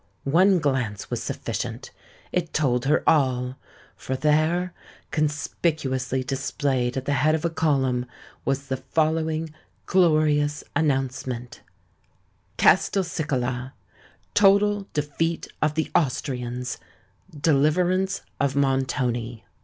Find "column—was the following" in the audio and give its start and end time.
7.51-9.53